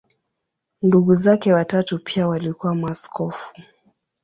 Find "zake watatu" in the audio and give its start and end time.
1.15-1.99